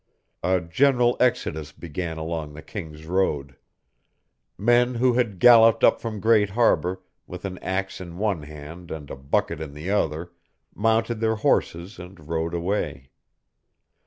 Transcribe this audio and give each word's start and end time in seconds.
A 0.41 0.59
general 0.59 1.15
exodus 1.19 1.71
began 1.71 2.17
along 2.17 2.53
the 2.53 2.63
King's 2.63 3.05
Road. 3.05 3.55
Men 4.57 4.95
who 4.95 5.13
had 5.13 5.37
galloped 5.37 5.83
up 5.83 6.01
from 6.01 6.19
Great 6.19 6.49
Harbor, 6.49 7.03
with 7.27 7.45
an 7.45 7.59
ax 7.59 8.01
in 8.01 8.17
one 8.17 8.41
hand 8.41 8.89
and 8.89 9.11
a 9.11 9.15
bucket 9.15 9.61
in 9.61 9.75
the 9.75 9.91
other, 9.91 10.31
mounted 10.73 11.19
their 11.19 11.35
horses 11.35 11.99
and 11.99 12.27
rode 12.29 12.55
away. 12.55 13.11